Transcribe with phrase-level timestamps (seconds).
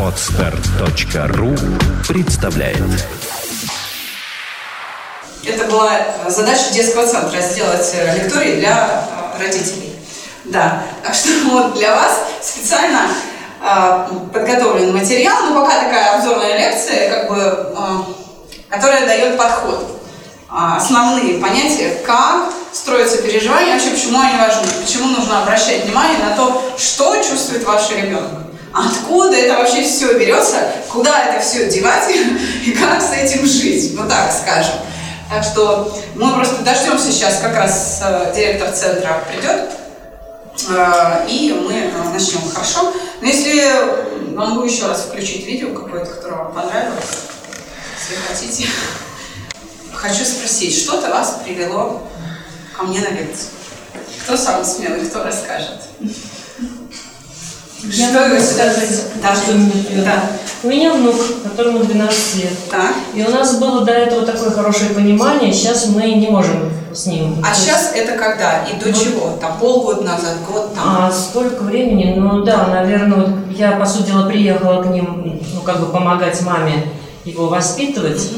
[0.00, 1.54] Отстар.ру
[2.08, 2.82] представляет
[5.44, 5.90] Это была
[6.26, 9.04] задача детского центра сделать лекторий для
[9.36, 9.94] э, родителей.
[10.44, 13.08] Да, так что вот для вас специально
[13.62, 20.00] э, подготовлен материал, но пока такая обзорная лекция, как бы, э, которая дает подход.
[20.48, 26.36] А, основные понятия, как строятся переживания, вообще почему они важны, почему нужно обращать внимание на
[26.36, 28.46] то, что чувствует ваш ребенок.
[28.72, 30.56] Откуда это вообще все берется,
[30.90, 32.14] куда это все девать
[32.66, 34.74] и как с этим жить, ну так скажем.
[35.30, 39.70] Так что мы просто дождемся сейчас, как раз э, директор центра придет,
[40.68, 42.92] э, и мы э, начнем, хорошо?
[43.20, 47.22] Но если могу еще раз включить видео какое-то, которое вам понравилось,
[47.98, 48.68] если хотите.
[49.94, 52.02] Хочу спросить, что-то вас привело
[52.76, 53.50] ко мне на лекцию?
[54.24, 55.80] Кто самый смелый, кто расскажет?
[57.84, 60.04] Я что могу сказать, Да, что меня привело.
[60.04, 60.22] Да.
[60.62, 61.14] У меня внук,
[61.44, 62.52] которому 12 лет.
[62.70, 62.94] Так.
[63.14, 67.36] И у нас было до этого такое хорошее понимание, сейчас мы не можем с ним.
[67.40, 69.00] А То есть, сейчас это когда и до Вот.
[69.00, 69.36] чего?
[69.40, 70.84] Там полгода назад, год там?
[70.84, 75.60] А столько времени, ну да, наверное, вот я, по сути дела, приехала к ним, ну,
[75.60, 76.86] как бы помогать маме
[77.24, 78.28] его воспитывать.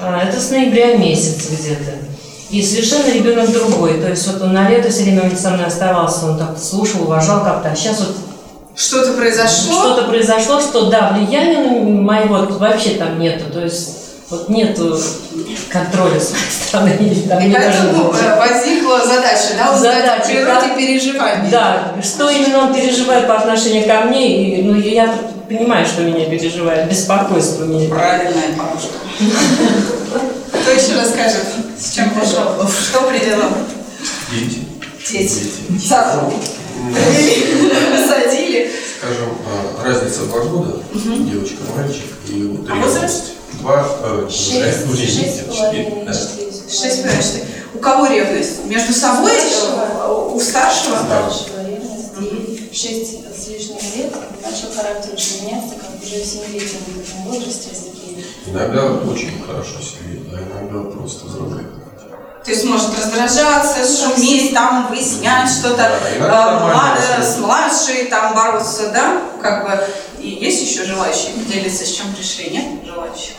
[0.00, 2.13] А, Это с ноября месяца где-то.
[2.54, 4.00] И совершенно ребенок другой.
[4.00, 7.02] То есть вот он на лето все время он со мной оставался, он так слушал,
[7.02, 7.70] уважал как-то.
[7.70, 8.14] А сейчас вот
[8.76, 9.72] Что-то произошло?
[9.72, 13.50] что-то произошло, что да, влияния на моего вообще там нету.
[13.52, 14.96] То есть вот нету
[15.68, 16.96] контроля с моей стороны.
[17.00, 20.74] или там И поэтому э, возникла задача, да, узнать о Задача, природе да.
[20.76, 21.50] переживаний.
[21.50, 25.12] Да, что именно он переживает по отношению ко мне, и, ну, я
[25.48, 27.88] понимаю, что меня переживает, беспокойство меня.
[27.88, 28.92] Правильная бабушка.
[30.64, 31.44] Кто еще расскажет,
[31.78, 32.66] с чем пришел?
[32.66, 33.50] Что привело?
[34.32, 34.60] Дети.
[35.22, 36.24] Сахар.
[37.92, 38.70] Посадили.
[38.98, 43.32] Скажем, а, разница два года, девочка, мальчик, и вот А возраст?
[43.60, 46.12] Два, э, Шесть, ну, шесть четыре, да.
[46.12, 47.26] Шесть, понимаешь,
[47.74, 48.64] У кого ревность?
[48.66, 49.30] Между собой?
[49.30, 50.32] Старшего.
[50.34, 50.96] У старшего?
[50.96, 52.08] Старшего ревность.
[52.20, 54.12] И в шесть с лишним лет
[54.42, 56.80] начал характер очень меняться, как уже в семилетнем
[57.26, 58.24] возрасте такие.
[58.46, 59.76] Иногда очень хорошо
[60.08, 61.64] ведет, а иногда просто взрослый.
[62.44, 66.18] То есть может раздражаться, шуметь, там выяснять что-то, э,
[67.18, 67.22] всё.
[67.22, 69.20] с младшей там бороться, да?
[69.42, 69.86] Как бы.
[70.18, 72.64] И есть еще желающие поделиться, с чем пришли, нет?
[72.86, 73.34] Желающих.